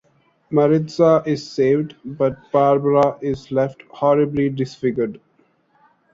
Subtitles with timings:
[0.49, 5.21] Maritza is saved, but Barbara is left horribly disfigured.